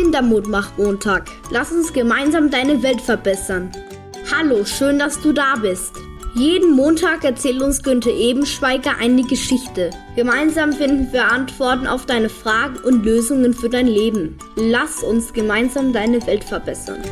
Kindermutmach-Montag. 0.00 1.30
Lass 1.50 1.72
uns 1.72 1.92
gemeinsam 1.92 2.50
deine 2.50 2.82
Welt 2.82 3.02
verbessern. 3.02 3.70
Hallo, 4.34 4.64
schön, 4.64 4.98
dass 4.98 5.20
du 5.20 5.34
da 5.34 5.56
bist. 5.60 5.94
Jeden 6.34 6.74
Montag 6.74 7.22
erzählt 7.22 7.60
uns 7.60 7.82
Günther 7.82 8.14
Ebenschweiger 8.14 8.96
eine 8.98 9.22
Geschichte. 9.24 9.90
Gemeinsam 10.16 10.72
finden 10.72 11.12
wir 11.12 11.30
Antworten 11.30 11.86
auf 11.86 12.06
deine 12.06 12.30
Fragen 12.30 12.78
und 12.78 13.04
Lösungen 13.04 13.52
für 13.52 13.68
dein 13.68 13.88
Leben. 13.88 14.38
Lass 14.56 15.02
uns 15.02 15.34
gemeinsam 15.34 15.92
deine 15.92 16.26
Welt 16.26 16.44
verbessern. 16.44 17.02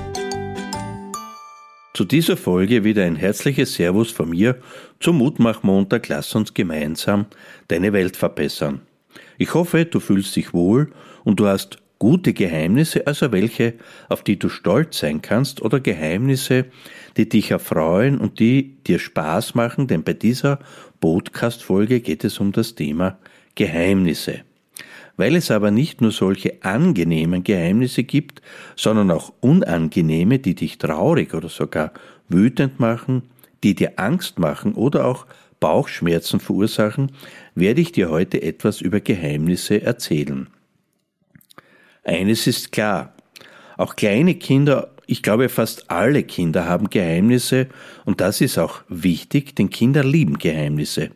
Zu 1.92 2.06
dieser 2.06 2.38
Folge 2.38 2.84
wieder 2.84 3.04
ein 3.04 3.16
herzliches 3.16 3.74
Servus 3.74 4.10
von 4.10 4.30
mir 4.30 4.62
zum 4.98 5.18
Mutmach-Montag. 5.18 6.08
Lass 6.08 6.34
uns 6.34 6.54
gemeinsam 6.54 7.26
deine 7.66 7.92
Welt 7.92 8.16
verbessern. 8.16 8.80
Ich 9.36 9.52
hoffe, 9.52 9.84
du 9.84 10.00
fühlst 10.00 10.34
dich 10.36 10.54
wohl 10.54 10.90
und 11.24 11.38
du 11.38 11.46
hast 11.46 11.80
gute 11.98 12.32
Geheimnisse, 12.32 13.06
also 13.06 13.32
welche, 13.32 13.74
auf 14.08 14.22
die 14.22 14.38
du 14.38 14.48
stolz 14.48 14.98
sein 14.98 15.20
kannst, 15.22 15.62
oder 15.62 15.80
Geheimnisse, 15.80 16.66
die 17.16 17.28
dich 17.28 17.50
erfreuen 17.50 18.18
und 18.18 18.38
die 18.38 18.76
dir 18.86 18.98
Spaß 18.98 19.54
machen, 19.54 19.86
denn 19.86 20.04
bei 20.04 20.12
dieser 20.12 20.60
Podcast-Folge 21.00 22.00
geht 22.00 22.24
es 22.24 22.38
um 22.38 22.52
das 22.52 22.74
Thema 22.74 23.18
Geheimnisse. 23.54 24.40
Weil 25.16 25.34
es 25.34 25.50
aber 25.50 25.72
nicht 25.72 26.00
nur 26.00 26.12
solche 26.12 26.62
angenehmen 26.62 27.42
Geheimnisse 27.42 28.04
gibt, 28.04 28.40
sondern 28.76 29.10
auch 29.10 29.32
unangenehme, 29.40 30.38
die 30.38 30.54
dich 30.54 30.78
traurig 30.78 31.34
oder 31.34 31.48
sogar 31.48 31.92
wütend 32.28 32.78
machen, 32.78 33.22
die 33.64 33.74
dir 33.74 33.94
Angst 33.96 34.38
machen 34.38 34.74
oder 34.74 35.04
auch 35.04 35.26
Bauchschmerzen 35.58 36.38
verursachen, 36.38 37.10
werde 37.56 37.80
ich 37.80 37.90
dir 37.90 38.10
heute 38.10 38.40
etwas 38.42 38.80
über 38.80 39.00
Geheimnisse 39.00 39.82
erzählen. 39.82 40.46
Eines 42.08 42.46
ist 42.46 42.72
klar, 42.72 43.12
auch 43.76 43.94
kleine 43.94 44.34
Kinder, 44.34 44.94
ich 45.06 45.22
glaube 45.22 45.50
fast 45.50 45.90
alle 45.90 46.22
Kinder 46.22 46.64
haben 46.64 46.88
Geheimnisse 46.88 47.66
und 48.06 48.22
das 48.22 48.40
ist 48.40 48.56
auch 48.56 48.80
wichtig, 48.88 49.54
denn 49.54 49.68
Kinder 49.68 50.02
lieben 50.02 50.38
Geheimnisse. 50.38 51.10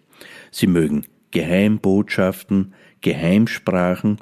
Sie 0.50 0.66
mögen 0.66 1.06
Geheimbotschaften, 1.30 2.74
Geheimsprachen 3.00 4.18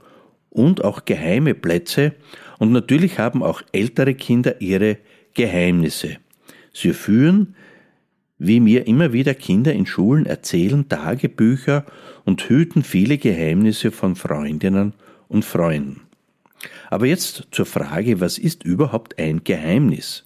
und 0.48 0.84
auch 0.84 1.04
geheime 1.06 1.54
Plätze 1.54 2.12
und 2.60 2.70
natürlich 2.70 3.18
haben 3.18 3.42
auch 3.42 3.62
ältere 3.72 4.14
Kinder 4.14 4.60
ihre 4.60 4.98
Geheimnisse. 5.34 6.18
Sie 6.72 6.92
führen, 6.92 7.56
wie 8.38 8.60
mir 8.60 8.86
immer 8.86 9.12
wieder 9.12 9.34
Kinder 9.34 9.72
in 9.72 9.86
Schulen 9.86 10.24
erzählen, 10.24 10.88
Tagebücher 10.88 11.84
und 12.24 12.48
hüten 12.48 12.84
viele 12.84 13.18
Geheimnisse 13.18 13.90
von 13.90 14.14
Freundinnen 14.14 14.94
und 15.27 15.44
Freunden. 15.44 16.02
Aber 16.91 17.06
jetzt 17.06 17.48
zur 17.50 17.66
Frage, 17.66 18.20
was 18.20 18.39
ist 18.39 18.64
überhaupt 18.64 19.19
ein 19.19 19.44
Geheimnis? 19.44 20.25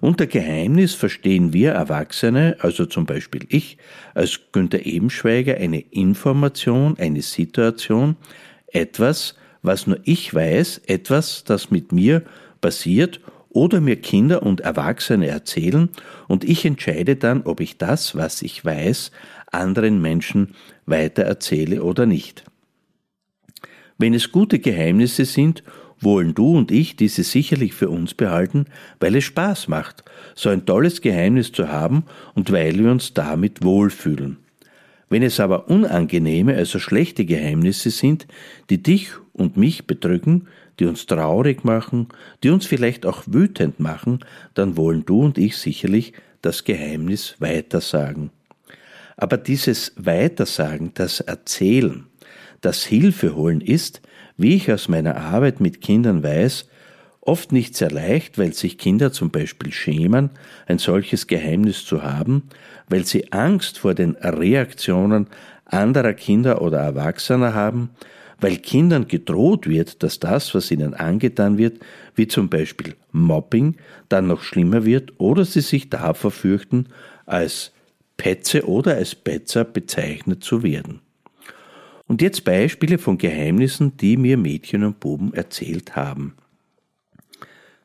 Unter 0.00 0.26
Geheimnis 0.26 0.94
verstehen 0.94 1.52
wir 1.52 1.72
Erwachsene, 1.72 2.56
also 2.60 2.84
zum 2.86 3.06
Beispiel 3.06 3.46
ich, 3.48 3.78
als 4.14 4.40
Günther 4.52 4.84
Ebenschweiger, 4.84 5.56
eine 5.56 5.80
Information, 5.80 6.96
eine 6.98 7.22
Situation, 7.22 8.16
etwas, 8.66 9.36
was 9.62 9.86
nur 9.86 9.98
ich 10.04 10.32
weiß, 10.34 10.82
etwas, 10.86 11.44
das 11.44 11.70
mit 11.70 11.92
mir 11.92 12.22
passiert 12.60 13.20
oder 13.48 13.80
mir 13.80 13.96
Kinder 13.96 14.42
und 14.42 14.60
Erwachsene 14.60 15.28
erzählen 15.28 15.88
und 16.28 16.44
ich 16.44 16.64
entscheide 16.66 17.16
dann, 17.16 17.42
ob 17.42 17.60
ich 17.60 17.78
das, 17.78 18.14
was 18.14 18.42
ich 18.42 18.62
weiß, 18.62 19.12
anderen 19.50 20.02
Menschen 20.02 20.54
weiter 20.84 21.22
erzähle 21.22 21.82
oder 21.82 22.04
nicht. 22.04 22.44
Wenn 23.98 24.14
es 24.14 24.32
gute 24.32 24.58
Geheimnisse 24.58 25.24
sind, 25.24 25.62
wollen 26.00 26.34
du 26.34 26.56
und 26.56 26.70
ich 26.70 26.96
diese 26.96 27.22
sicherlich 27.22 27.72
für 27.72 27.88
uns 27.88 28.14
behalten, 28.14 28.66
weil 29.00 29.16
es 29.16 29.24
Spaß 29.24 29.68
macht, 29.68 30.04
so 30.34 30.50
ein 30.50 30.66
tolles 30.66 31.00
Geheimnis 31.00 31.52
zu 31.52 31.68
haben 31.68 32.04
und 32.34 32.52
weil 32.52 32.78
wir 32.78 32.90
uns 32.90 33.14
damit 33.14 33.64
wohlfühlen. 33.64 34.36
Wenn 35.08 35.22
es 35.22 35.40
aber 35.40 35.68
unangenehme, 35.68 36.54
also 36.56 36.78
schlechte 36.78 37.24
Geheimnisse 37.24 37.90
sind, 37.90 38.26
die 38.70 38.82
dich 38.82 39.10
und 39.32 39.56
mich 39.56 39.86
bedrücken, 39.86 40.48
die 40.78 40.86
uns 40.86 41.06
traurig 41.06 41.64
machen, 41.64 42.08
die 42.42 42.50
uns 42.50 42.66
vielleicht 42.66 43.06
auch 43.06 43.22
wütend 43.26 43.80
machen, 43.80 44.20
dann 44.54 44.76
wollen 44.76 45.04
du 45.06 45.22
und 45.22 45.38
ich 45.38 45.56
sicherlich 45.56 46.12
das 46.42 46.64
Geheimnis 46.64 47.36
weitersagen. 47.38 48.30
Aber 49.16 49.38
dieses 49.38 49.92
Weitersagen, 49.96 50.90
das 50.94 51.20
Erzählen, 51.20 52.04
das 52.66 52.84
Hilfe 52.84 53.36
holen 53.36 53.60
ist, 53.60 54.02
wie 54.36 54.56
ich 54.56 54.72
aus 54.72 54.88
meiner 54.88 55.16
Arbeit 55.18 55.60
mit 55.60 55.80
Kindern 55.80 56.24
weiß, 56.24 56.68
oft 57.20 57.52
nicht 57.52 57.76
sehr 57.76 57.92
leicht, 57.92 58.38
weil 58.38 58.54
sich 58.54 58.76
Kinder 58.76 59.12
zum 59.12 59.30
Beispiel 59.30 59.72
schämen, 59.72 60.30
ein 60.66 60.78
solches 60.78 61.28
Geheimnis 61.28 61.84
zu 61.84 62.02
haben, 62.02 62.42
weil 62.88 63.06
sie 63.06 63.32
Angst 63.32 63.78
vor 63.78 63.94
den 63.94 64.16
Reaktionen 64.16 65.28
anderer 65.64 66.12
Kinder 66.12 66.60
oder 66.60 66.80
Erwachsener 66.80 67.54
haben, 67.54 67.90
weil 68.40 68.56
Kindern 68.56 69.06
gedroht 69.06 69.68
wird, 69.68 70.02
dass 70.02 70.18
das, 70.18 70.52
was 70.52 70.72
ihnen 70.72 70.92
angetan 70.94 71.58
wird, 71.58 71.78
wie 72.16 72.26
zum 72.26 72.48
Beispiel 72.48 72.96
Mobbing, 73.12 73.76
dann 74.08 74.26
noch 74.26 74.42
schlimmer 74.42 74.84
wird 74.84 75.12
oder 75.18 75.44
sie 75.44 75.60
sich 75.60 75.88
davor 75.88 76.32
fürchten, 76.32 76.88
als 77.26 77.70
Petze 78.16 78.66
oder 78.66 78.96
als 78.96 79.14
Betzer 79.14 79.62
bezeichnet 79.62 80.42
zu 80.42 80.64
werden. 80.64 81.05
Und 82.08 82.22
jetzt 82.22 82.44
Beispiele 82.44 82.98
von 82.98 83.18
Geheimnissen, 83.18 83.96
die 83.96 84.16
mir 84.16 84.36
Mädchen 84.36 84.84
und 84.84 85.00
Buben 85.00 85.34
erzählt 85.34 85.96
haben. 85.96 86.36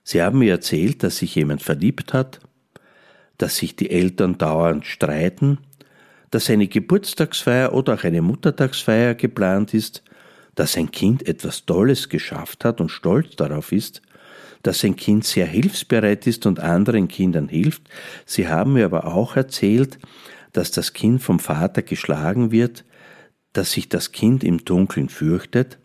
Sie 0.03 0.21
haben 0.21 0.39
mir 0.39 0.51
erzählt, 0.51 1.03
dass 1.03 1.17
sich 1.17 1.35
jemand 1.35 1.61
verliebt 1.61 2.13
hat, 2.13 2.39
dass 3.37 3.57
sich 3.57 3.75
die 3.75 3.89
Eltern 3.89 4.37
dauernd 4.37 4.85
streiten, 4.85 5.59
dass 6.29 6.49
eine 6.49 6.67
Geburtstagsfeier 6.67 7.73
oder 7.73 7.95
auch 7.95 8.03
eine 8.03 8.21
Muttertagsfeier 8.21 9.15
geplant 9.15 9.73
ist, 9.73 10.03
dass 10.55 10.77
ein 10.77 10.91
Kind 10.91 11.27
etwas 11.27 11.65
Tolles 11.65 12.09
geschafft 12.09 12.65
hat 12.65 12.81
und 12.81 12.89
stolz 12.89 13.35
darauf 13.35 13.71
ist, 13.71 14.01
dass 14.63 14.83
ein 14.83 14.95
Kind 14.95 15.23
sehr 15.23 15.47
hilfsbereit 15.47 16.27
ist 16.27 16.45
und 16.45 16.59
anderen 16.59 17.07
Kindern 17.07 17.47
hilft. 17.47 17.83
Sie 18.25 18.47
haben 18.47 18.73
mir 18.73 18.85
aber 18.85 19.05
auch 19.07 19.35
erzählt, 19.35 19.97
dass 20.53 20.71
das 20.71 20.93
Kind 20.93 21.21
vom 21.21 21.39
Vater 21.39 21.81
geschlagen 21.81 22.51
wird, 22.51 22.85
dass 23.53 23.72
sich 23.72 23.89
das 23.89 24.12
Kind 24.12 24.44
im 24.44 24.63
Dunkeln 24.63 25.09
fürchtet, 25.09 25.78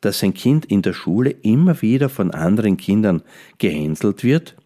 dass 0.00 0.22
ein 0.22 0.34
Kind 0.34 0.66
in 0.66 0.82
der 0.82 0.92
Schule 0.92 1.30
immer 1.30 1.80
wieder 1.80 2.08
von 2.08 2.30
anderen 2.30 2.76
Kindern 2.76 3.22
gehänselt 3.58 4.22
wird, 4.22 4.56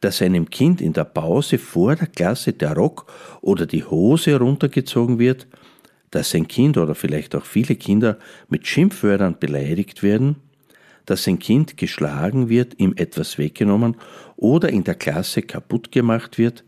dass 0.00 0.22
einem 0.22 0.50
Kind 0.50 0.80
in 0.80 0.92
der 0.92 1.04
Pause 1.04 1.58
vor 1.58 1.96
der 1.96 2.06
Klasse 2.06 2.52
der 2.52 2.74
Rock 2.74 3.12
oder 3.40 3.66
die 3.66 3.84
Hose 3.84 4.38
runtergezogen 4.38 5.18
wird, 5.18 5.46
dass 6.10 6.34
ein 6.34 6.46
Kind 6.48 6.78
oder 6.78 6.94
vielleicht 6.94 7.34
auch 7.34 7.44
viele 7.44 7.74
Kinder 7.74 8.18
mit 8.48 8.66
Schimpfwörtern 8.66 9.38
beleidigt 9.38 10.02
werden, 10.02 10.36
dass 11.04 11.26
ein 11.26 11.38
Kind 11.38 11.76
geschlagen 11.76 12.48
wird, 12.48 12.78
ihm 12.78 12.94
etwas 12.96 13.38
weggenommen 13.38 13.96
oder 14.36 14.68
in 14.68 14.84
der 14.84 14.94
Klasse 14.94 15.42
kaputt 15.42 15.92
gemacht 15.92 16.38
wird, 16.38 16.64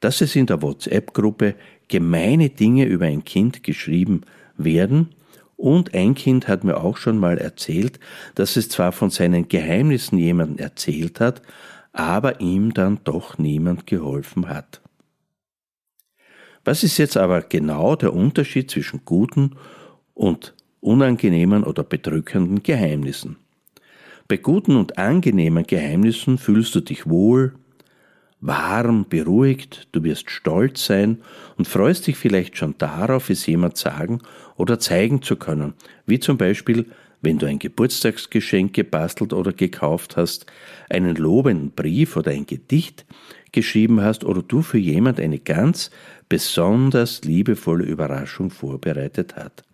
dass 0.00 0.20
es 0.20 0.36
in 0.36 0.46
der 0.46 0.62
WhatsApp-Gruppe 0.62 1.54
gemeine 1.88 2.50
Dinge 2.50 2.84
über 2.84 3.06
ein 3.06 3.24
Kind 3.24 3.62
geschrieben 3.62 4.22
werden. 4.58 5.10
Und 5.56 5.94
ein 5.94 6.14
Kind 6.14 6.48
hat 6.48 6.64
mir 6.64 6.76
auch 6.76 6.96
schon 6.96 7.18
mal 7.18 7.38
erzählt, 7.38 7.98
dass 8.34 8.56
es 8.56 8.68
zwar 8.68 8.92
von 8.92 9.10
seinen 9.10 9.48
Geheimnissen 9.48 10.18
jemandem 10.18 10.58
erzählt 10.58 11.20
hat, 11.20 11.42
aber 11.92 12.40
ihm 12.40 12.74
dann 12.74 13.00
doch 13.04 13.38
niemand 13.38 13.86
geholfen 13.86 14.48
hat. 14.48 14.82
Was 16.64 16.82
ist 16.82 16.98
jetzt 16.98 17.16
aber 17.16 17.42
genau 17.42 17.96
der 17.96 18.12
Unterschied 18.12 18.70
zwischen 18.70 19.04
guten 19.04 19.52
und 20.14 20.54
unangenehmen 20.80 21.64
oder 21.64 21.84
bedrückenden 21.84 22.62
Geheimnissen? 22.62 23.36
Bei 24.28 24.36
guten 24.36 24.76
und 24.76 24.98
angenehmen 24.98 25.64
Geheimnissen 25.64 26.36
fühlst 26.36 26.74
du 26.74 26.80
dich 26.80 27.08
wohl, 27.08 27.54
warm, 28.40 29.06
beruhigt, 29.08 29.88
du 29.92 30.04
wirst 30.04 30.30
stolz 30.30 30.86
sein 30.86 31.18
und 31.56 31.66
freust 31.66 32.06
dich 32.06 32.16
vielleicht 32.16 32.56
schon 32.56 32.74
darauf, 32.78 33.30
es 33.30 33.46
jemand 33.46 33.76
sagen 33.76 34.20
oder 34.56 34.78
zeigen 34.78 35.22
zu 35.22 35.36
können, 35.36 35.74
wie 36.06 36.20
zum 36.20 36.36
Beispiel, 36.36 36.86
wenn 37.22 37.38
du 37.38 37.46
ein 37.46 37.58
Geburtstagsgeschenk 37.58 38.74
gebastelt 38.74 39.32
oder 39.32 39.52
gekauft 39.52 40.16
hast, 40.16 40.46
einen 40.90 41.16
lobenden 41.16 41.70
Brief 41.70 42.16
oder 42.16 42.30
ein 42.30 42.46
Gedicht 42.46 43.06
geschrieben 43.52 44.02
hast 44.02 44.24
oder 44.24 44.42
du 44.42 44.60
für 44.62 44.78
jemand 44.78 45.18
eine 45.18 45.38
ganz 45.38 45.90
besonders 46.28 47.24
liebevolle 47.24 47.84
Überraschung 47.84 48.50
vorbereitet 48.50 49.34
hat. 49.36 49.64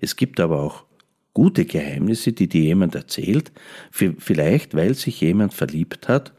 Es 0.00 0.16
gibt 0.16 0.38
aber 0.38 0.60
auch 0.60 0.84
gute 1.32 1.64
Geheimnisse, 1.64 2.32
die 2.32 2.48
dir 2.48 2.62
jemand 2.62 2.94
erzählt, 2.94 3.52
vielleicht 3.90 4.74
weil 4.74 4.94
sich 4.94 5.20
jemand 5.20 5.54
verliebt 5.54 6.08
hat 6.08 6.34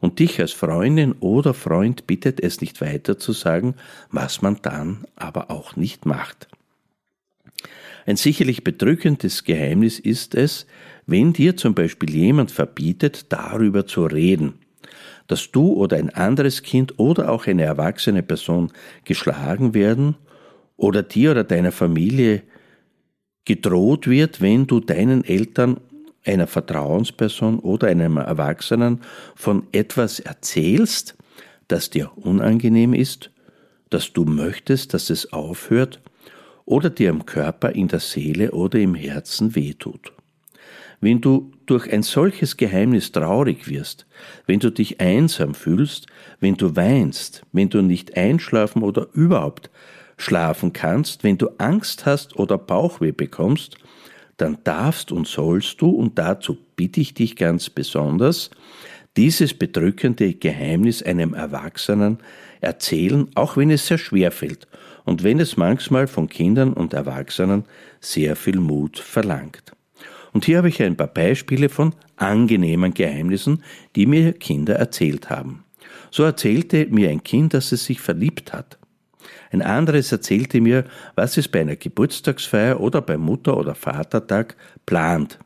und 0.00 0.18
dich 0.18 0.40
als 0.40 0.52
Freundin 0.52 1.12
oder 1.20 1.54
Freund 1.54 2.06
bittet, 2.06 2.40
es 2.40 2.60
nicht 2.60 2.80
weiter 2.80 3.18
zu 3.18 3.32
sagen, 3.32 3.74
was 4.10 4.42
man 4.42 4.58
dann 4.62 5.04
aber 5.14 5.50
auch 5.50 5.76
nicht 5.76 6.06
macht. 6.06 6.48
Ein 8.06 8.16
sicherlich 8.16 8.64
bedrückendes 8.64 9.44
Geheimnis 9.44 9.98
ist 9.98 10.34
es, 10.34 10.66
wenn 11.06 11.32
dir 11.32 11.56
zum 11.56 11.74
Beispiel 11.74 12.10
jemand 12.10 12.50
verbietet, 12.50 13.26
darüber 13.32 13.86
zu 13.86 14.04
reden, 14.04 14.54
dass 15.26 15.50
du 15.50 15.74
oder 15.74 15.96
ein 15.96 16.10
anderes 16.10 16.62
Kind 16.62 16.98
oder 16.98 17.30
auch 17.30 17.46
eine 17.46 17.62
erwachsene 17.62 18.22
Person 18.22 18.72
geschlagen 19.04 19.74
werden 19.74 20.16
oder 20.76 21.02
dir 21.02 21.32
oder 21.32 21.44
deiner 21.44 21.72
Familie 21.72 22.42
gedroht 23.44 24.08
wird, 24.08 24.40
wenn 24.40 24.66
du 24.66 24.80
deinen 24.80 25.24
Eltern, 25.24 25.80
einer 26.24 26.46
Vertrauensperson 26.46 27.58
oder 27.58 27.88
einem 27.88 28.16
Erwachsenen 28.16 29.00
von 29.34 29.66
etwas 29.72 30.20
erzählst, 30.20 31.16
das 31.68 31.90
dir 31.90 32.10
unangenehm 32.16 32.94
ist, 32.94 33.30
dass 33.90 34.12
du 34.12 34.24
möchtest, 34.24 34.94
dass 34.94 35.10
es 35.10 35.32
aufhört 35.32 36.00
oder 36.64 36.90
dir 36.90 37.10
im 37.10 37.26
Körper, 37.26 37.70
in 37.70 37.88
der 37.88 38.00
Seele 38.00 38.52
oder 38.52 38.78
im 38.78 38.94
Herzen 38.94 39.54
wehtut. 39.54 40.12
Wenn 41.00 41.20
du 41.20 41.52
durch 41.64 41.90
ein 41.90 42.02
solches 42.02 42.56
Geheimnis 42.56 43.10
traurig 43.10 43.68
wirst, 43.68 44.06
wenn 44.46 44.60
du 44.60 44.70
dich 44.70 45.00
einsam 45.00 45.54
fühlst, 45.54 46.06
wenn 46.40 46.56
du 46.56 46.76
weinst, 46.76 47.42
wenn 47.52 47.70
du 47.70 47.80
nicht 47.80 48.16
einschlafen 48.16 48.82
oder 48.82 49.08
überhaupt 49.14 49.70
schlafen 50.18 50.74
kannst, 50.74 51.24
wenn 51.24 51.38
du 51.38 51.48
Angst 51.56 52.04
hast 52.04 52.36
oder 52.36 52.58
Bauchweh 52.58 53.12
bekommst, 53.12 53.76
dann 54.40 54.58
darfst 54.64 55.12
und 55.12 55.26
sollst 55.26 55.80
du, 55.80 55.90
und 55.90 56.18
dazu 56.18 56.56
bitte 56.76 57.00
ich 57.00 57.14
dich 57.14 57.36
ganz 57.36 57.70
besonders, 57.70 58.50
dieses 59.16 59.54
bedrückende 59.54 60.34
Geheimnis 60.34 61.02
einem 61.02 61.34
Erwachsenen 61.34 62.18
erzählen, 62.60 63.28
auch 63.34 63.56
wenn 63.56 63.70
es 63.70 63.86
sehr 63.86 63.98
schwer 63.98 64.30
fällt 64.30 64.68
und 65.04 65.24
wenn 65.24 65.40
es 65.40 65.56
manchmal 65.56 66.06
von 66.06 66.28
Kindern 66.28 66.72
und 66.72 66.92
Erwachsenen 66.92 67.64
sehr 68.00 68.36
viel 68.36 68.60
Mut 68.60 68.98
verlangt. 68.98 69.72
Und 70.32 70.44
hier 70.44 70.58
habe 70.58 70.68
ich 70.68 70.82
ein 70.82 70.96
paar 70.96 71.08
Beispiele 71.08 71.68
von 71.68 71.94
angenehmen 72.16 72.94
Geheimnissen, 72.94 73.64
die 73.96 74.06
mir 74.06 74.32
Kinder 74.32 74.76
erzählt 74.76 75.28
haben. 75.28 75.64
So 76.10 76.22
erzählte 76.22 76.86
mir 76.86 77.10
ein 77.10 77.24
Kind, 77.24 77.54
dass 77.54 77.72
es 77.72 77.84
sich 77.84 78.00
verliebt 78.00 78.52
hat. 78.52 78.78
Ein 79.50 79.62
anderes 79.62 80.12
erzählte 80.12 80.60
mir, 80.60 80.84
was 81.16 81.36
es 81.36 81.48
bei 81.48 81.60
einer 81.60 81.76
Geburtstagsfeier 81.76 82.80
oder 82.80 83.02
beim 83.02 83.20
Mutter- 83.20 83.56
oder 83.56 83.74
Vatertag 83.74 84.56
plant. 84.86 85.38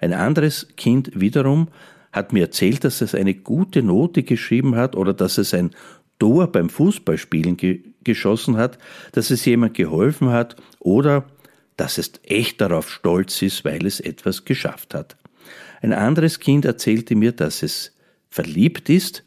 Ein 0.00 0.12
anderes 0.12 0.68
Kind 0.76 1.12
wiederum 1.14 1.68
hat 2.12 2.32
mir 2.32 2.44
erzählt, 2.44 2.84
dass 2.84 3.00
es 3.00 3.14
eine 3.14 3.34
gute 3.34 3.82
Note 3.82 4.22
geschrieben 4.22 4.74
hat 4.74 4.96
oder 4.96 5.12
dass 5.12 5.38
es 5.38 5.54
ein 5.54 5.70
Tor 6.18 6.50
beim 6.50 6.68
Fußballspielen 6.68 7.56
ge 7.56 7.80
geschossen 8.04 8.56
hat, 8.56 8.78
dass 9.10 9.30
es 9.30 9.44
jemand 9.44 9.74
geholfen 9.74 10.30
hat 10.30 10.54
oder 10.78 11.24
dass 11.76 11.98
es 11.98 12.12
echt 12.22 12.60
darauf 12.60 12.88
stolz 12.88 13.42
ist, 13.42 13.64
weil 13.64 13.84
es 13.84 13.98
etwas 13.98 14.44
geschafft 14.44 14.94
hat. 14.94 15.16
Ein 15.82 15.92
anderes 15.92 16.38
Kind 16.38 16.64
erzählte 16.64 17.16
mir, 17.16 17.32
dass 17.32 17.64
es 17.64 17.96
verliebt 18.30 18.88
ist 18.88 19.24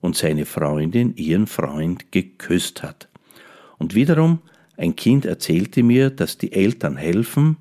und 0.00 0.16
seine 0.16 0.46
Freundin 0.46 1.16
ihren 1.16 1.48
Freund 1.48 2.12
geküsst 2.12 2.84
hat. 2.84 3.08
Und 3.82 3.96
wiederum 3.96 4.38
ein 4.76 4.94
Kind 4.94 5.24
erzählte 5.24 5.82
mir, 5.82 6.10
dass 6.10 6.38
die 6.38 6.52
Eltern 6.52 6.96
helfen, 6.96 7.56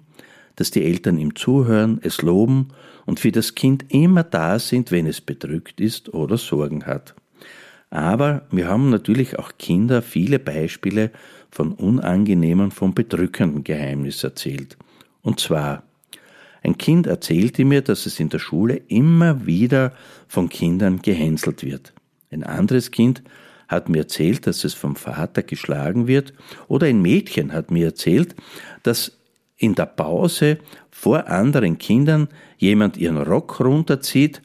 dass 0.56 0.70
die 0.70 0.84
Eltern 0.84 1.18
ihm 1.18 1.36
zuhören, 1.36 2.00
es 2.04 2.22
loben 2.22 2.68
und 3.08 3.20
für 3.20 3.32
das 3.32 3.56
Kind 3.56 3.86
immer 3.90 4.24
da 4.24 4.60
sind, 4.60 4.92
wenn 4.92 5.08
es 5.08 5.20
bedrückt 5.20 5.82
ist 5.82 6.14
oder 6.14 6.38
Sorgen 6.38 6.86
hat. 6.86 7.16
Aber 7.90 8.46
wir 8.52 8.68
haben 8.68 8.92
natürlich 8.92 9.40
auch 9.40 9.54
Kinder 9.58 10.04
viele 10.04 10.38
Beispiele 10.38 11.10
von 11.50 11.72
unangenehmen, 11.72 12.70
von 12.70 12.94
bedrückenden 12.94 13.64
Geheimnissen 13.64 14.30
erzählt. 14.30 14.78
Und 15.24 15.40
zwar, 15.40 15.82
ein 16.62 16.78
Kind 16.78 17.08
erzählte 17.08 17.66
mir, 17.66 17.82
dass 17.82 18.06
es 18.06 18.20
in 18.20 18.30
der 18.30 18.38
Schule 18.38 18.76
immer 18.76 19.48
wieder 19.48 19.94
von 20.28 20.50
Kindern 20.50 21.02
gehänselt 21.02 21.64
wird. 21.64 21.94
Ein 22.30 22.44
anderes 22.44 22.92
Kind 22.92 23.24
hat 23.72 23.90
mir 23.90 24.00
erzählt, 24.00 24.46
dass 24.46 24.64
es 24.64 24.74
vom 24.74 24.96
Vater 24.96 25.44
geschlagen 25.44 26.08
wird. 26.08 26.34
Oder 26.68 26.88
ein 26.88 27.02
Mädchen 27.02 27.54
hat 27.54 27.72
mir 27.72 27.86
erzählt, 27.88 28.36
dass 28.84 29.18
in 29.58 29.76
der 29.76 29.86
Pause 29.86 30.58
vor 30.90 31.28
anderen 31.28 31.78
Kindern 31.78 32.28
jemand 32.58 32.98
ihren 32.98 33.18
Rock 33.18 33.60
runterzieht 33.60 34.42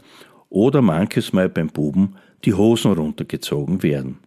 oder 0.48 0.80
manches 0.80 1.32
Mal 1.32 1.48
beim 1.48 1.68
Buben 1.68 2.16
die 2.44 2.54
Hosen 2.54 2.92
runtergezogen 2.92 3.82
werden. 3.82 4.18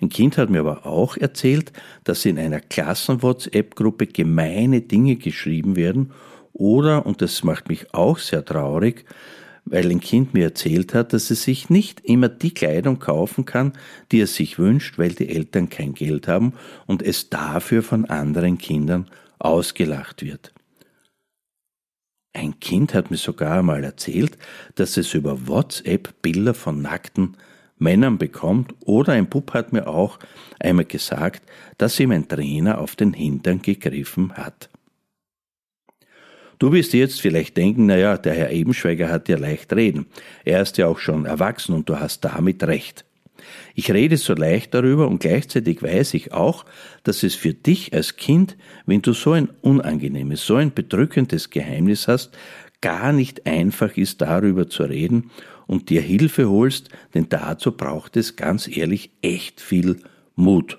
Ein 0.00 0.08
Kind 0.08 0.36
hat 0.38 0.50
mir 0.50 0.60
aber 0.60 0.86
auch 0.86 1.16
erzählt, 1.16 1.72
dass 2.04 2.24
in 2.24 2.38
einer 2.38 2.60
Klassen-WhatsApp-Gruppe 2.60 4.06
gemeine 4.06 4.82
Dinge 4.82 5.16
geschrieben 5.16 5.76
werden 5.76 6.12
oder, 6.52 7.06
und 7.06 7.22
das 7.22 7.42
macht 7.42 7.68
mich 7.68 7.92
auch 7.94 8.18
sehr 8.18 8.44
traurig, 8.44 9.04
weil 9.64 9.90
ein 9.90 10.00
Kind 10.00 10.34
mir 10.34 10.44
erzählt 10.44 10.94
hat, 10.94 11.12
dass 11.12 11.30
es 11.30 11.42
sich 11.42 11.70
nicht 11.70 12.00
immer 12.00 12.28
die 12.28 12.52
Kleidung 12.52 12.98
kaufen 12.98 13.44
kann, 13.44 13.72
die 14.12 14.20
er 14.20 14.26
sich 14.26 14.58
wünscht, 14.58 14.98
weil 14.98 15.12
die 15.12 15.28
Eltern 15.28 15.70
kein 15.70 15.94
Geld 15.94 16.28
haben 16.28 16.52
und 16.86 17.02
es 17.02 17.30
dafür 17.30 17.82
von 17.82 18.04
anderen 18.04 18.58
Kindern 18.58 19.08
ausgelacht 19.38 20.22
wird. 20.22 20.52
Ein 22.32 22.58
Kind 22.58 22.94
hat 22.94 23.10
mir 23.10 23.16
sogar 23.16 23.60
einmal 23.60 23.84
erzählt, 23.84 24.36
dass 24.74 24.96
es 24.96 25.14
über 25.14 25.46
WhatsApp 25.46 26.20
Bilder 26.20 26.52
von 26.52 26.82
nackten 26.82 27.36
Männern 27.78 28.18
bekommt 28.18 28.74
oder 28.84 29.12
ein 29.12 29.28
Bub 29.28 29.52
hat 29.54 29.72
mir 29.72 29.86
auch 29.86 30.18
einmal 30.58 30.84
gesagt, 30.84 31.42
dass 31.78 31.98
ihm 32.00 32.10
ein 32.10 32.28
Trainer 32.28 32.78
auf 32.78 32.96
den 32.96 33.12
Hintern 33.12 33.62
gegriffen 33.62 34.32
hat. 34.34 34.68
Du 36.58 36.72
wirst 36.72 36.92
jetzt 36.92 37.20
vielleicht 37.20 37.56
denken, 37.56 37.86
naja, 37.86 38.16
der 38.16 38.34
Herr 38.34 38.50
Ebenschweiger 38.50 39.10
hat 39.10 39.28
ja 39.28 39.36
leicht 39.36 39.72
reden. 39.72 40.06
Er 40.44 40.62
ist 40.62 40.78
ja 40.78 40.86
auch 40.86 40.98
schon 40.98 41.24
erwachsen 41.24 41.74
und 41.74 41.88
du 41.88 41.98
hast 41.98 42.24
damit 42.24 42.62
recht. 42.64 43.04
Ich 43.74 43.90
rede 43.90 44.16
so 44.16 44.34
leicht 44.34 44.72
darüber 44.72 45.08
und 45.08 45.18
gleichzeitig 45.18 45.82
weiß 45.82 46.14
ich 46.14 46.32
auch, 46.32 46.64
dass 47.02 47.22
es 47.22 47.34
für 47.34 47.54
dich 47.54 47.92
als 47.92 48.16
Kind, 48.16 48.56
wenn 48.86 49.02
du 49.02 49.12
so 49.12 49.32
ein 49.32 49.48
unangenehmes, 49.60 50.46
so 50.46 50.56
ein 50.56 50.72
bedrückendes 50.72 51.50
Geheimnis 51.50 52.08
hast, 52.08 52.36
gar 52.80 53.12
nicht 53.12 53.46
einfach 53.46 53.96
ist, 53.96 54.20
darüber 54.20 54.68
zu 54.68 54.84
reden 54.84 55.30
und 55.66 55.90
dir 55.90 56.02
Hilfe 56.02 56.48
holst, 56.48 56.90
denn 57.14 57.28
dazu 57.28 57.72
braucht 57.72 58.16
es 58.16 58.36
ganz 58.36 58.68
ehrlich 58.68 59.10
echt 59.22 59.60
viel 59.60 59.96
Mut. 60.36 60.78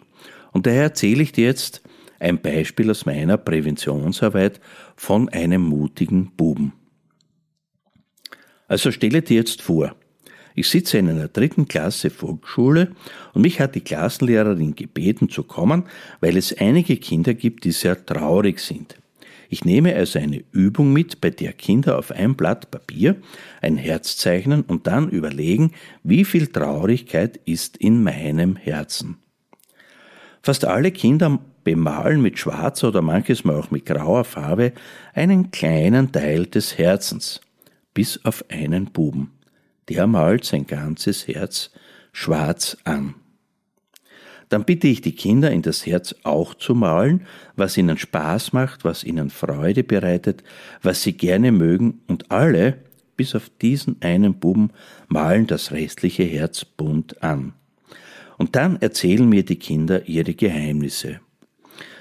Und 0.51 0.67
daher 0.67 0.83
erzähle 0.83 1.23
ich 1.23 1.31
dir 1.31 1.45
jetzt 1.45 1.81
ein 2.19 2.41
Beispiel 2.41 2.89
aus 2.91 3.05
meiner 3.05 3.37
Präventionsarbeit 3.37 4.59
von 4.95 5.29
einem 5.29 5.61
mutigen 5.61 6.31
Buben. 6.35 6.73
Also 8.67 8.91
stelle 8.91 9.21
dir 9.21 9.37
jetzt 9.37 9.61
vor, 9.61 9.95
ich 10.55 10.69
sitze 10.69 10.97
in 10.97 11.09
einer 11.09 11.27
dritten 11.27 11.67
Klasse 11.67 12.09
Volksschule 12.09 12.91
und 13.33 13.41
mich 13.41 13.59
hat 13.59 13.75
die 13.75 13.81
Klassenlehrerin 13.81 14.73
gebeten 14.75 15.29
zu 15.29 15.43
kommen, 15.43 15.83
weil 16.21 16.37
es 16.37 16.57
einige 16.57 16.95
Kinder 16.97 17.33
gibt, 17.33 17.65
die 17.65 17.73
sehr 17.73 18.05
traurig 18.05 18.59
sind. 18.59 18.97
Ich 19.49 19.65
nehme 19.65 19.95
also 19.95 20.17
eine 20.17 20.43
Übung 20.51 20.91
mit, 20.93 21.21
bei 21.21 21.29
der 21.29 21.53
Kinder 21.53 21.99
auf 21.99 22.11
ein 22.11 22.35
Blatt 22.35 22.71
Papier 22.71 23.17
ein 23.61 23.77
Herz 23.77 24.17
zeichnen 24.17 24.61
und 24.61 24.87
dann 24.87 25.09
überlegen, 25.09 25.71
wie 26.03 26.25
viel 26.25 26.47
Traurigkeit 26.47 27.39
ist 27.45 27.77
in 27.77 28.01
meinem 28.01 28.55
Herzen. 28.55 29.17
Fast 30.41 30.65
alle 30.65 30.91
Kinder 30.91 31.39
bemalen 31.65 32.21
mit 32.21 32.39
schwarzer 32.39 32.87
oder 32.87 33.01
manches 33.01 33.43
Mal 33.43 33.59
auch 33.59 33.71
mit 33.71 33.85
grauer 33.85 34.23
Farbe 34.23 34.71
einen 35.13 35.51
kleinen 35.51 36.13
Teil 36.13 36.45
des 36.45 36.77
Herzens, 36.77 37.41
bis 37.93 38.23
auf 38.23 38.45
einen 38.47 38.85
Buben. 38.85 39.33
Der 39.89 40.07
malt 40.07 40.45
sein 40.45 40.65
ganzes 40.65 41.27
Herz 41.27 41.71
schwarz 42.13 42.77
an 42.85 43.15
dann 44.49 44.63
bitte 44.63 44.87
ich 44.87 45.01
die 45.01 45.15
Kinder 45.15 45.51
in 45.51 45.61
das 45.61 45.85
Herz 45.85 46.15
auch 46.23 46.53
zu 46.53 46.75
malen, 46.75 47.25
was 47.55 47.77
ihnen 47.77 47.97
Spaß 47.97 48.53
macht, 48.53 48.83
was 48.83 49.03
ihnen 49.03 49.29
Freude 49.29 49.83
bereitet, 49.83 50.43
was 50.81 51.03
sie 51.03 51.13
gerne 51.13 51.51
mögen 51.51 52.01
und 52.07 52.31
alle, 52.31 52.77
bis 53.17 53.35
auf 53.35 53.49
diesen 53.61 54.01
einen 54.01 54.35
Buben, 54.35 54.71
malen 55.07 55.47
das 55.47 55.71
restliche 55.71 56.23
Herz 56.23 56.65
bunt 56.65 57.23
an. 57.23 57.53
Und 58.37 58.55
dann 58.55 58.81
erzählen 58.81 59.27
mir 59.27 59.45
die 59.45 59.55
Kinder 59.55 60.07
ihre 60.07 60.33
Geheimnisse. 60.33 61.21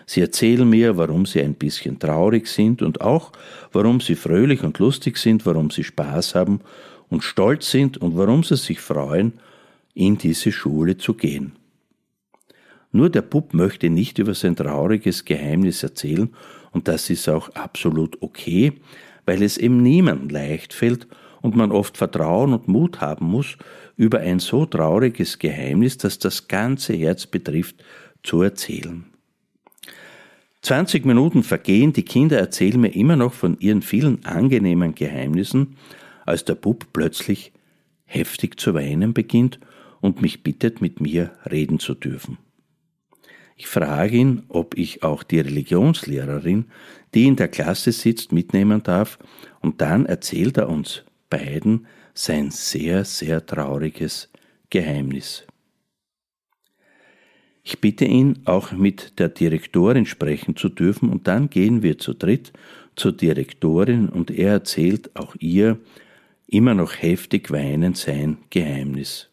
Sie 0.06 0.20
erzählen 0.20 0.68
mir, 0.68 0.96
warum 0.96 1.26
sie 1.26 1.40
ein 1.40 1.54
bisschen 1.54 1.98
traurig 1.98 2.46
sind 2.46 2.82
und 2.82 3.00
auch, 3.00 3.32
warum 3.72 4.00
sie 4.00 4.14
fröhlich 4.14 4.62
und 4.62 4.78
lustig 4.78 5.16
sind, 5.16 5.46
warum 5.46 5.70
sie 5.70 5.84
Spaß 5.84 6.34
haben 6.34 6.60
und 7.08 7.22
stolz 7.22 7.70
sind 7.70 7.98
und 7.98 8.16
warum 8.16 8.42
sie 8.42 8.56
sich 8.56 8.80
freuen, 8.80 9.34
in 9.94 10.18
diese 10.18 10.52
Schule 10.52 10.98
zu 10.98 11.14
gehen. 11.14 11.52
Nur 12.92 13.10
der 13.10 13.22
Bub 13.22 13.54
möchte 13.54 13.90
nicht 13.90 14.18
über 14.18 14.34
sein 14.34 14.56
trauriges 14.56 15.24
Geheimnis 15.24 15.82
erzählen 15.82 16.30
und 16.72 16.86
das 16.86 17.10
ist 17.10 17.28
auch 17.28 17.48
absolut 17.50 18.20
okay, 18.22 18.74
weil 19.26 19.42
es 19.42 19.58
ihm 19.58 19.82
niemandem 19.82 20.28
leicht 20.28 20.72
fällt 20.72 21.06
und 21.40 21.56
man 21.56 21.72
oft 21.72 21.96
Vertrauen 21.96 22.52
und 22.52 22.68
Mut 22.68 23.00
haben 23.00 23.26
muss, 23.26 23.56
über 23.96 24.20
ein 24.20 24.38
so 24.38 24.66
trauriges 24.66 25.38
Geheimnis, 25.38 25.98
das 25.98 26.18
das 26.18 26.48
ganze 26.48 26.94
Herz 26.94 27.26
betrifft, 27.26 27.76
zu 28.22 28.42
erzählen. 28.42 29.04
20 30.64 31.04
Minuten 31.04 31.42
vergehen, 31.42 31.92
die 31.92 32.04
Kinder 32.04 32.38
erzählen 32.38 32.80
mir 32.80 32.94
immer 32.94 33.16
noch 33.16 33.34
von 33.34 33.58
ihren 33.60 33.82
vielen 33.82 34.24
angenehmen 34.24 34.94
Geheimnissen, 34.94 35.76
als 36.24 36.46
der 36.46 36.54
Bub 36.54 36.86
plötzlich 36.94 37.52
heftig 38.06 38.58
zu 38.58 38.72
weinen 38.72 39.12
beginnt 39.12 39.60
und 40.00 40.22
mich 40.22 40.42
bittet, 40.42 40.80
mit 40.80 41.02
mir 41.02 41.32
reden 41.50 41.78
zu 41.80 41.92
dürfen. 41.94 42.38
Ich 43.56 43.66
frage 43.66 44.16
ihn, 44.16 44.44
ob 44.48 44.78
ich 44.78 45.02
auch 45.02 45.22
die 45.22 45.40
Religionslehrerin, 45.40 46.64
die 47.12 47.26
in 47.26 47.36
der 47.36 47.48
Klasse 47.48 47.92
sitzt, 47.92 48.32
mitnehmen 48.32 48.82
darf, 48.82 49.18
und 49.60 49.82
dann 49.82 50.06
erzählt 50.06 50.56
er 50.56 50.70
uns 50.70 51.04
beiden 51.28 51.86
sein 52.14 52.50
sehr, 52.50 53.04
sehr 53.04 53.44
trauriges 53.44 54.30
Geheimnis. 54.70 55.46
Ich 57.66 57.80
bitte 57.80 58.04
ihn, 58.04 58.40
auch 58.44 58.72
mit 58.72 59.18
der 59.18 59.30
Direktorin 59.30 60.04
sprechen 60.04 60.54
zu 60.54 60.68
dürfen, 60.68 61.08
und 61.08 61.26
dann 61.26 61.48
gehen 61.48 61.82
wir 61.82 61.98
zu 61.98 62.12
dritt 62.12 62.52
zur 62.94 63.12
Direktorin 63.12 64.08
und 64.10 64.30
er 64.30 64.52
erzählt 64.52 65.16
auch 65.16 65.34
ihr 65.40 65.78
immer 66.46 66.74
noch 66.74 66.92
heftig 66.92 67.50
weinend 67.50 67.96
sein 67.96 68.36
Geheimnis. 68.50 69.30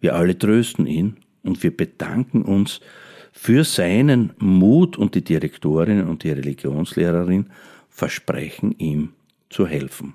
Wir 0.00 0.14
alle 0.14 0.38
trösten 0.38 0.86
ihn 0.86 1.16
und 1.42 1.62
wir 1.62 1.74
bedanken 1.74 2.42
uns 2.42 2.80
für 3.32 3.64
seinen 3.64 4.34
Mut 4.38 4.98
und 4.98 5.14
die 5.14 5.24
Direktorin 5.24 6.06
und 6.06 6.24
die 6.24 6.30
Religionslehrerin 6.30 7.46
versprechen 7.88 8.74
ihm 8.78 9.14
zu 9.48 9.66
helfen. 9.66 10.14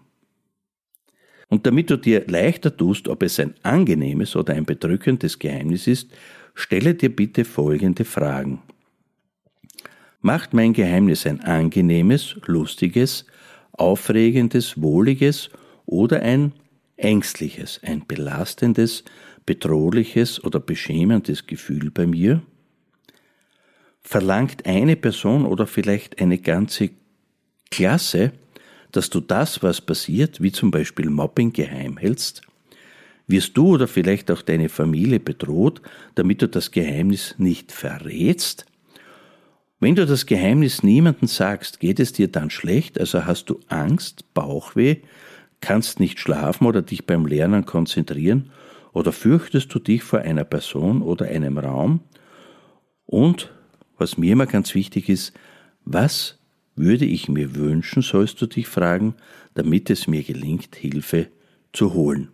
Und 1.48 1.66
damit 1.66 1.90
du 1.90 1.98
dir 1.98 2.26
leichter 2.28 2.76
tust, 2.76 3.08
ob 3.08 3.24
es 3.24 3.40
ein 3.40 3.54
angenehmes 3.64 4.36
oder 4.36 4.54
ein 4.54 4.66
bedrückendes 4.66 5.40
Geheimnis 5.40 5.88
ist, 5.88 6.12
stelle 6.56 6.96
dir 6.96 7.16
bitte 7.16 7.46
folgende 7.46 8.06
Fragen. 8.06 8.62
Macht 10.22 10.54
mein 10.54 10.74
Geheimnis 10.74 11.28
ein 11.28 11.42
angenehmes, 11.42 12.38
lustiges, 12.48 13.26
aufregendes, 13.74 14.82
wohliges 14.82 15.52
oder 15.86 16.22
ein 16.22 16.54
ängstliches, 16.98 17.80
ein 17.84 18.08
belastendes, 18.08 19.04
bedrohliches 19.46 20.44
oder 20.44 20.60
beschämendes 20.60 21.46
Gefühl 21.46 21.92
bei 21.92 22.08
mir? 22.08 22.42
Verlangt 24.02 24.66
eine 24.66 24.96
Person 24.96 25.46
oder 25.46 25.68
vielleicht 25.68 26.20
eine 26.20 26.40
ganze 26.40 26.90
Klasse, 27.70 28.32
dass 28.92 29.10
du 29.10 29.20
das, 29.20 29.62
was 29.62 29.82
passiert, 29.82 30.42
wie 30.42 30.52
zum 30.52 30.72
Beispiel 30.72 31.10
Mobbing, 31.10 31.52
geheim 31.52 31.98
hältst? 31.98 32.42
Wirst 33.28 33.58
du 33.58 33.70
oder 33.70 33.88
vielleicht 33.88 34.30
auch 34.30 34.42
deine 34.42 34.70
Familie 34.70 35.20
bedroht, 35.20 35.82
damit 36.14 36.42
du 36.42 36.48
das 36.48 36.72
Geheimnis 36.72 37.36
nicht 37.38 37.72
verrätst? 37.72 38.66
Wenn 39.80 39.96
du 39.96 40.06
das 40.06 40.26
Geheimnis 40.26 40.84
niemandem 40.84 41.28
sagst, 41.28 41.80
geht 41.80 42.00
es 42.00 42.14
dir 42.14 42.28
dann 42.28 42.50
schlecht, 42.50 43.00
also 43.00 43.26
hast 43.26 43.50
du 43.50 43.60
Angst, 43.68 44.34
Bauchweh, 44.34 44.98
kannst 45.60 46.00
nicht 46.00 46.20
schlafen 46.20 46.66
oder 46.66 46.82
dich 46.82 47.06
beim 47.06 47.26
Lernen 47.26 47.66
konzentrieren, 47.66 48.52
oder 48.94 49.12
fürchtest 49.12 49.74
du 49.74 49.80
dich 49.80 50.04
vor 50.04 50.20
einer 50.20 50.46
Person 50.46 51.02
oder 51.02 51.26
einem 51.26 51.58
Raum? 51.58 52.00
Und, 53.06 53.52
was 53.98 54.18
mir 54.18 54.32
immer 54.32 54.46
ganz 54.46 54.74
wichtig 54.74 55.10
ist, 55.10 55.34
was 55.84 56.40
würde 56.76 57.06
ich 57.06 57.28
mir 57.28 57.56
wünschen, 57.56 58.02
sollst 58.02 58.42
du 58.42 58.46
dich 58.46 58.68
fragen, 58.68 59.16
damit 59.54 59.90
es 59.90 60.08
mir 60.08 60.24
gelingt, 60.24 60.76
Hilfe 60.76 61.28
zu 61.74 61.94
holen. 61.94 62.30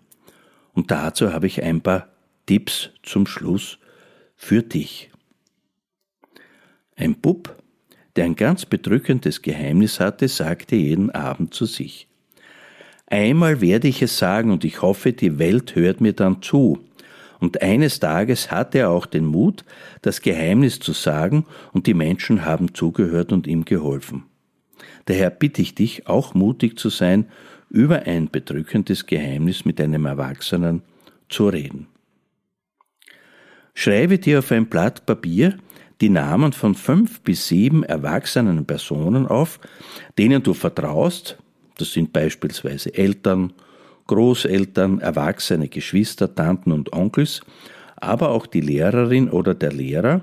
Und 0.74 0.92
dazu 0.92 1.34
habe 1.34 1.48
ich 1.48 1.64
ein 1.64 1.82
paar 1.82 2.08
Tipps 2.46 2.90
zum 3.04 3.28
Schluss 3.28 3.78
für 4.36 4.64
dich. 4.64 5.10
Ein 6.96 7.16
Bub, 7.16 7.56
der 8.16 8.26
ein 8.26 8.36
ganz 8.36 8.66
bedrückendes 8.66 9.42
Geheimnis 9.42 10.00
hatte, 10.00 10.28
sagte 10.28 10.76
jeden 10.76 11.10
Abend 11.10 11.54
zu 11.54 11.66
sich, 11.66 12.08
Einmal 13.12 13.60
werde 13.60 13.90
ich 13.90 14.02
es 14.02 14.18
sagen 14.18 14.52
und 14.52 14.64
ich 14.64 14.82
hoffe, 14.82 15.12
die 15.12 15.38
Welt 15.38 15.76
hört 15.76 16.00
mir 16.00 16.14
dann 16.14 16.42
zu. 16.42 16.80
Und 17.42 17.62
eines 17.62 18.00
Tages 18.00 18.52
hatte 18.52 18.78
er 18.80 18.90
auch 18.90 19.06
den 19.06 19.26
Mut, 19.26 19.66
das 20.02 20.22
Geheimnis 20.22 20.80
zu 20.80 20.94
sagen, 20.94 21.46
und 21.74 21.88
die 21.88 21.94
Menschen 21.94 22.46
haben 22.46 22.74
zugehört 22.74 23.34
und 23.34 23.48
ihm 23.48 23.66
geholfen. 23.66 24.24
Daher 25.06 25.30
bitte 25.30 25.62
ich 25.62 25.76
dich, 25.76 26.08
auch 26.08 26.34
mutig 26.36 26.80
zu 26.80 26.90
sein, 26.90 27.26
über 27.72 28.04
ein 28.04 28.30
bedrückendes 28.30 29.06
Geheimnis 29.06 29.64
mit 29.64 29.80
einem 29.80 30.06
Erwachsenen 30.06 30.84
zu 31.30 31.48
reden. 31.48 31.88
Schreibe 33.74 34.20
dir 34.20 34.40
auf 34.40 34.52
ein 34.52 34.68
Blatt 34.68 35.06
Papier 35.06 35.58
die 36.02 36.10
Namen 36.10 36.52
von 36.52 36.76
fünf 36.76 37.22
bis 37.22 37.48
sieben 37.48 37.84
erwachsenen 37.84 38.66
Personen 38.66 39.26
auf, 39.26 39.60
denen 40.18 40.44
du 40.44 40.54
vertraust, 40.54 41.38
das 41.78 41.94
sind 41.94 42.12
beispielsweise 42.12 42.94
Eltern, 42.94 43.54
Großeltern, 44.08 45.00
Erwachsene, 45.00 45.70
Geschwister, 45.70 46.36
Tanten 46.36 46.72
und 46.72 46.92
Onkels, 46.92 47.42
aber 47.96 48.30
auch 48.30 48.48
die 48.48 48.62
Lehrerin 48.62 49.30
oder 49.30 49.54
der 49.54 49.72
Lehrer, 49.72 50.22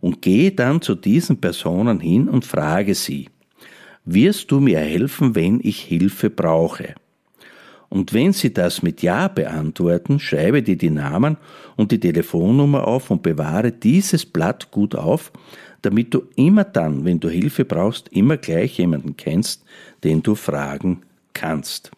und 0.00 0.20
gehe 0.20 0.52
dann 0.52 0.82
zu 0.82 0.94
diesen 0.94 1.40
Personen 1.40 1.98
hin 1.98 2.28
und 2.28 2.44
frage 2.44 2.94
sie, 2.94 3.30
wirst 4.04 4.50
du 4.50 4.60
mir 4.60 4.80
helfen, 4.80 5.34
wenn 5.34 5.60
ich 5.62 5.80
Hilfe 5.80 6.30
brauche? 6.30 6.94
Und 7.88 8.12
wenn 8.12 8.32
sie 8.32 8.52
das 8.52 8.82
mit 8.82 9.02
Ja 9.02 9.28
beantworten, 9.28 10.18
schreibe 10.18 10.62
dir 10.62 10.76
die 10.76 10.90
Namen 10.90 11.36
und 11.76 11.92
die 11.92 12.00
Telefonnummer 12.00 12.86
auf 12.88 13.10
und 13.10 13.22
bewahre 13.22 13.70
dieses 13.70 14.26
Blatt 14.26 14.70
gut 14.72 14.96
auf, 14.96 15.32
damit 15.82 16.12
du 16.12 16.24
immer 16.34 16.64
dann, 16.64 17.04
wenn 17.04 17.20
du 17.20 17.28
Hilfe 17.28 17.64
brauchst, 17.64 18.08
immer 18.08 18.36
gleich 18.36 18.78
jemanden 18.78 19.16
kennst, 19.16 19.64
den 20.02 20.22
du 20.22 20.34
fragen 20.34 21.02
kannst. 21.34 21.92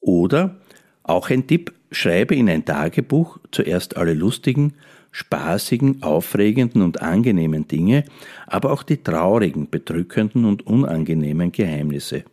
Oder 0.00 0.56
auch 1.02 1.28
ein 1.28 1.46
Tipp, 1.46 1.72
schreibe 1.90 2.34
in 2.34 2.48
ein 2.48 2.64
Tagebuch 2.64 3.38
zuerst 3.50 3.96
alle 3.96 4.14
lustigen, 4.14 4.74
spaßigen, 5.14 6.02
aufregenden 6.02 6.82
und 6.82 7.00
angenehmen 7.00 7.68
Dinge, 7.68 8.04
aber 8.48 8.72
auch 8.72 8.82
die 8.82 8.96
traurigen, 8.96 9.70
bedrückenden 9.70 10.44
und 10.44 10.66
unangenehmen 10.66 11.52
Geheimnisse. 11.52 12.24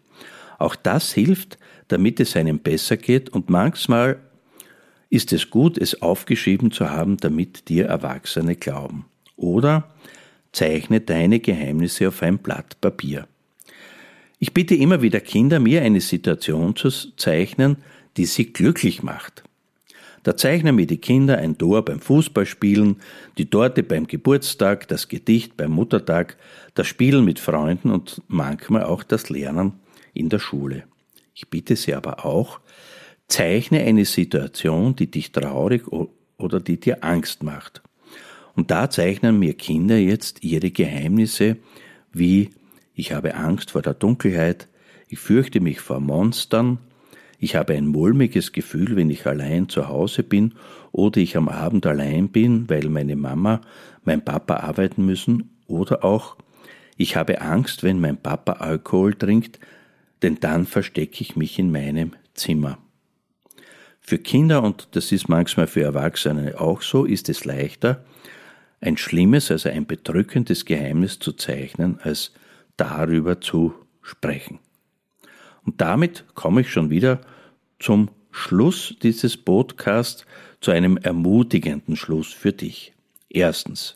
Auch 0.57 0.75
das 0.75 1.13
hilft, 1.13 1.59
damit 1.89 2.19
es 2.19 2.35
einem 2.35 2.57
besser 2.57 2.97
geht 2.97 3.29
und 3.29 3.51
manchmal 3.51 4.17
ist 5.11 5.31
es 5.31 5.51
gut, 5.51 5.77
es 5.77 6.01
aufgeschrieben 6.01 6.71
zu 6.71 6.89
haben, 6.89 7.17
damit 7.17 7.69
dir 7.69 7.85
Erwachsene 7.85 8.55
glauben. 8.55 9.05
Oder 9.35 9.91
zeichne 10.51 11.01
deine 11.01 11.39
Geheimnisse 11.39 12.07
auf 12.07 12.23
ein 12.23 12.39
Blatt 12.39 12.81
Papier. 12.81 13.27
Ich 14.39 14.55
bitte 14.55 14.73
immer 14.73 15.03
wieder 15.03 15.19
Kinder, 15.19 15.59
mir 15.59 15.83
eine 15.83 16.01
Situation 16.01 16.75
zu 16.75 16.89
zeichnen, 16.89 17.77
die 18.17 18.25
sie 18.25 18.51
glücklich 18.51 19.03
macht. 19.03 19.43
Da 20.23 20.37
zeichnen 20.37 20.75
mir 20.75 20.85
die 20.85 20.99
Kinder 20.99 21.37
ein 21.37 21.57
Tor 21.57 21.83
beim 21.83 21.99
Fußballspielen, 21.99 22.97
die 23.37 23.49
Torte 23.49 23.83
beim 23.83 24.07
Geburtstag, 24.07 24.87
das 24.87 25.07
Gedicht 25.07 25.57
beim 25.57 25.71
Muttertag, 25.71 26.37
das 26.75 26.87
Spielen 26.87 27.25
mit 27.25 27.39
Freunden 27.39 27.89
und 27.89 28.21
manchmal 28.27 28.83
auch 28.83 29.03
das 29.03 29.29
Lernen 29.29 29.73
in 30.13 30.29
der 30.29 30.39
Schule. 30.39 30.83
Ich 31.33 31.49
bitte 31.49 31.75
Sie 31.75 31.95
aber 31.95 32.25
auch, 32.25 32.59
zeichne 33.27 33.81
eine 33.81 34.05
Situation, 34.05 34.95
die 34.95 35.09
dich 35.09 35.31
traurig 35.31 35.83
oder 36.37 36.59
die 36.59 36.79
dir 36.79 37.03
Angst 37.03 37.43
macht. 37.43 37.81
Und 38.55 38.69
da 38.69 38.89
zeichnen 38.89 39.39
mir 39.39 39.53
Kinder 39.53 39.97
jetzt 39.97 40.43
ihre 40.43 40.71
Geheimnisse 40.71 41.57
wie 42.13 42.49
ich 42.93 43.13
habe 43.13 43.35
Angst 43.35 43.71
vor 43.71 43.81
der 43.81 43.93
Dunkelheit, 43.93 44.67
ich 45.07 45.19
fürchte 45.19 45.59
mich 45.59 45.79
vor 45.79 45.99
Monstern, 45.99 46.79
ich 47.41 47.55
habe 47.55 47.73
ein 47.73 47.87
mulmiges 47.87 48.51
Gefühl, 48.51 48.95
wenn 48.95 49.09
ich 49.09 49.25
allein 49.25 49.67
zu 49.67 49.87
Hause 49.87 50.21
bin 50.21 50.53
oder 50.91 51.19
ich 51.19 51.35
am 51.35 51.49
Abend 51.49 51.87
allein 51.87 52.29
bin, 52.29 52.69
weil 52.69 52.87
meine 52.87 53.15
Mama, 53.15 53.61
mein 54.03 54.23
Papa 54.23 54.57
arbeiten 54.57 55.07
müssen 55.07 55.49
oder 55.65 56.05
auch 56.05 56.37
ich 56.97 57.15
habe 57.15 57.41
Angst, 57.41 57.81
wenn 57.81 57.99
mein 57.99 58.17
Papa 58.17 58.53
Alkohol 58.53 59.15
trinkt, 59.15 59.59
denn 60.21 60.39
dann 60.39 60.67
verstecke 60.67 61.21
ich 61.21 61.35
mich 61.35 61.57
in 61.57 61.71
meinem 61.71 62.11
Zimmer. 62.35 62.77
Für 63.99 64.19
Kinder, 64.19 64.61
und 64.61 64.89
das 64.91 65.11
ist 65.11 65.27
manchmal 65.27 65.65
für 65.65 65.81
Erwachsene 65.81 66.61
auch 66.61 66.83
so, 66.83 67.05
ist 67.05 67.27
es 67.27 67.43
leichter, 67.43 68.05
ein 68.81 68.97
schlimmes, 68.97 69.49
also 69.49 69.69
ein 69.69 69.87
bedrückendes 69.87 70.65
Geheimnis 70.65 71.17
zu 71.17 71.33
zeichnen, 71.33 71.99
als 72.03 72.33
darüber 72.77 73.41
zu 73.41 73.73
sprechen. 74.03 74.59
Und 75.65 75.81
damit 75.81 76.25
komme 76.33 76.61
ich 76.61 76.71
schon 76.71 76.89
wieder 76.89 77.21
zum 77.79 78.09
Schluss 78.31 78.95
dieses 79.01 79.37
Podcasts, 79.37 80.25
zu 80.61 80.71
einem 80.71 80.97
ermutigenden 80.97 81.95
Schluss 81.95 82.31
für 82.31 82.53
dich. 82.53 82.93
Erstens. 83.29 83.95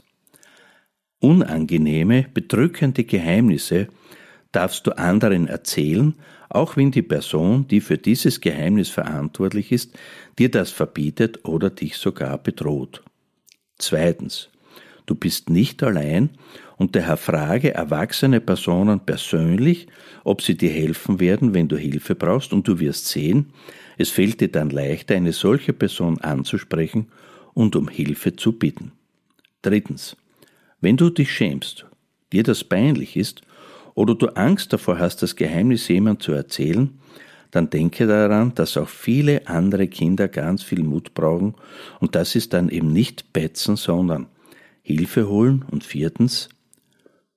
Unangenehme, 1.20 2.26
bedrückende 2.34 3.04
Geheimnisse 3.04 3.88
darfst 4.52 4.88
du 4.88 4.98
anderen 4.98 5.48
erzählen, 5.48 6.16
auch 6.50 6.78
wenn 6.78 6.92
die 6.92 7.02
Person, 7.02 7.68
die 7.68 7.82
für 7.82 7.98
dieses 7.98 8.42
Geheimnis 8.42 8.90
verantwortlich 8.90 9.72
ist, 9.72 9.98
dir 10.40 10.50
das 10.50 10.72
verbietet 10.72 11.46
oder 11.46 11.70
dich 11.70 11.98
sogar 11.98 12.38
bedroht. 12.38 13.04
Zweitens. 13.78 14.50
Du 15.06 15.16
bist 15.16 15.50
nicht 15.50 15.84
allein 15.84 16.32
und 16.78 16.96
daher 16.96 17.18
frage 17.18 17.74
erwachsene 17.74 18.42
Personen 18.42 19.00
persönlich, 19.00 19.88
ob 20.24 20.42
sie 20.42 20.58
dir 20.58 20.72
helfen 20.72 21.20
werden, 21.20 21.54
wenn 21.54 21.68
du 21.68 21.78
Hilfe 21.78 22.16
brauchst 22.16 22.54
und 22.54 22.68
du 22.68 22.80
wirst 22.80 23.08
sehen, 23.08 23.54
es 23.98 24.10
fällt 24.10 24.42
dir 24.42 24.52
dann 24.52 24.70
leichter, 24.70 25.16
eine 25.16 25.32
solche 25.32 25.74
Person 25.74 26.20
anzusprechen 26.22 27.08
und 27.54 27.76
um 27.76 27.88
Hilfe 27.88 28.36
zu 28.36 28.54
bitten. 28.54 28.92
Drittens. 29.62 30.18
Wenn 30.82 30.98
du 30.98 31.10
dich 31.10 31.32
schämst, 31.32 31.86
dir 32.34 32.44
das 32.44 32.64
peinlich 32.64 33.16
ist 33.16 33.42
oder 33.94 34.16
du 34.16 34.28
Angst 34.36 34.74
davor 34.74 35.00
hast, 35.00 35.24
das 35.24 35.36
Geheimnis 35.36 35.88
jemand 35.88 36.22
zu 36.22 36.34
erzählen, 36.34 36.90
dann 37.52 37.70
denke 37.70 38.06
daran, 38.06 38.54
dass 38.56 38.76
auch 38.76 38.90
viele 38.90 39.48
andere 39.48 39.88
Kinder 39.88 40.28
ganz 40.28 40.62
viel 40.62 40.84
Mut 40.84 41.14
brauchen 41.14 41.56
und 42.02 42.16
das 42.16 42.36
ist 42.36 42.54
dann 42.54 42.70
eben 42.70 42.92
nicht 42.92 43.32
Betzen, 43.32 43.78
sondern 43.78 44.28
Hilfe 44.88 45.28
holen 45.28 45.66
und 45.72 45.84
viertens, 45.84 46.48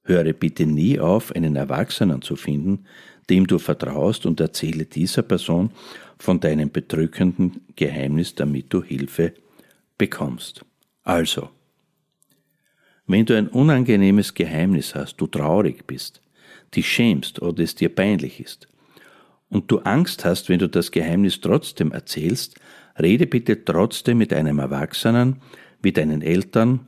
höre 0.02 0.34
bitte 0.34 0.66
nie 0.66 1.00
auf, 1.00 1.34
einen 1.34 1.56
Erwachsenen 1.56 2.20
zu 2.20 2.36
finden, 2.36 2.84
dem 3.30 3.46
du 3.46 3.58
vertraust 3.58 4.26
und 4.26 4.38
erzähle 4.38 4.84
dieser 4.84 5.22
Person 5.22 5.70
von 6.18 6.40
deinem 6.40 6.70
bedrückenden 6.70 7.62
Geheimnis, 7.74 8.34
damit 8.34 8.70
du 8.70 8.82
Hilfe 8.82 9.32
bekommst. 9.96 10.62
Also, 11.04 11.48
wenn 13.06 13.24
du 13.24 13.34
ein 13.34 13.48
unangenehmes 13.48 14.34
Geheimnis 14.34 14.94
hast, 14.94 15.16
du 15.16 15.26
traurig 15.26 15.86
bist, 15.86 16.20
dich 16.76 16.86
schämst 16.86 17.40
oder 17.40 17.64
es 17.64 17.74
dir 17.74 17.88
peinlich 17.88 18.40
ist, 18.40 18.68
und 19.48 19.70
du 19.70 19.78
Angst 19.78 20.26
hast, 20.26 20.50
wenn 20.50 20.58
du 20.58 20.68
das 20.68 20.90
Geheimnis 20.90 21.40
trotzdem 21.40 21.92
erzählst, 21.92 22.60
rede 22.98 23.26
bitte 23.26 23.64
trotzdem 23.64 24.18
mit 24.18 24.34
einem 24.34 24.58
Erwachsenen, 24.58 25.40
wie 25.80 25.92
deinen 25.92 26.20
Eltern 26.20 26.80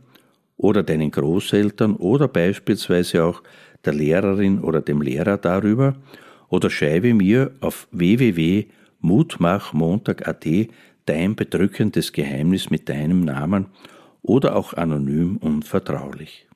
oder 0.61 0.83
deinen 0.83 1.11
Großeltern 1.11 1.97
oder 1.97 2.29
beispielsweise 2.29 3.25
auch 3.25 3.43
der 3.85 3.95
Lehrerin 3.95 4.61
oder 4.61 4.83
dem 4.83 5.01
Lehrer 5.01 5.39
darüber 5.39 5.97
oder 6.49 6.69
schreibe 6.69 7.15
mir 7.15 7.53
auf 7.61 7.89
www.mutmachmontag.at 7.93 10.47
dein 11.07 11.35
bedrückendes 11.35 12.13
Geheimnis 12.13 12.69
mit 12.69 12.91
deinem 12.91 13.25
Namen 13.25 13.69
oder 14.21 14.55
auch 14.55 14.75
anonym 14.75 15.39
und 15.39 15.65
vertraulich. 15.65 16.47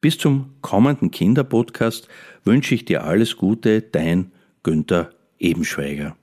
Bis 0.00 0.18
zum 0.18 0.56
kommenden 0.60 1.12
Kinderpodcast 1.12 2.08
wünsche 2.42 2.74
ich 2.74 2.84
dir 2.84 3.04
alles 3.04 3.36
Gute, 3.36 3.82
dein 3.82 4.32
Günther 4.64 5.10
Ebenschweiger. 5.38 6.16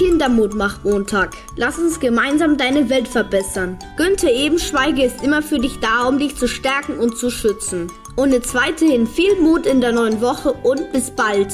Kindermut 0.00 0.54
macht 0.54 0.82
Montag. 0.82 1.36
Lass 1.56 1.78
uns 1.78 2.00
gemeinsam 2.00 2.56
deine 2.56 2.88
Welt 2.88 3.06
verbessern. 3.06 3.78
Günther 3.98 4.32
Ebenschweiger 4.32 5.04
ist 5.04 5.22
immer 5.22 5.42
für 5.42 5.58
dich 5.58 5.78
da, 5.80 6.08
um 6.08 6.18
dich 6.18 6.36
zu 6.36 6.48
stärken 6.48 6.98
und 6.98 7.18
zu 7.18 7.28
schützen. 7.28 7.92
Und 8.16 8.32
jetzt 8.32 8.54
weiterhin 8.54 9.06
viel 9.06 9.38
Mut 9.42 9.66
in 9.66 9.82
der 9.82 9.92
neuen 9.92 10.22
Woche 10.22 10.54
und 10.54 10.90
bis 10.92 11.10
bald. 11.10 11.48